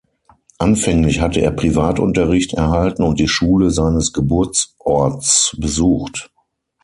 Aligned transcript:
Anfänglich 0.57 1.21
hatte 1.21 1.41
er 1.41 1.51
Privatunterricht 1.51 2.55
erhalten 2.55 3.03
und 3.03 3.19
die 3.19 3.27
Schule 3.27 3.69
seines 3.69 4.11
Geburtsorts 4.13 5.55
besucht. 5.59 6.31